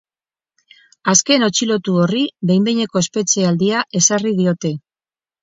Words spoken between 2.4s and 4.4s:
behin-behineko espetxealdia ezarri